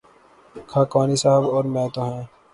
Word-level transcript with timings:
خاکوانی 0.71 1.15
صاحب 1.23 1.43
اور 1.53 1.63
میں 1.73 1.87
تو 1.93 2.01
ہیں۔ 2.09 2.23